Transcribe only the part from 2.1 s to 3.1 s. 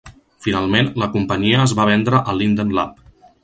a Linden Lab.